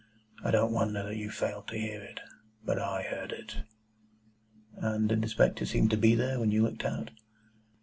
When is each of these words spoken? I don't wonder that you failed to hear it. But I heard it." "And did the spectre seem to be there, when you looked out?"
I 0.43 0.49
don't 0.49 0.73
wonder 0.73 1.03
that 1.03 1.15
you 1.15 1.29
failed 1.29 1.67
to 1.67 1.77
hear 1.77 2.01
it. 2.01 2.21
But 2.65 2.79
I 2.79 3.03
heard 3.03 3.31
it." 3.31 3.57
"And 4.75 5.07
did 5.07 5.21
the 5.21 5.27
spectre 5.27 5.63
seem 5.67 5.89
to 5.89 5.95
be 5.95 6.15
there, 6.15 6.39
when 6.39 6.49
you 6.49 6.63
looked 6.63 6.83
out?" 6.85 7.11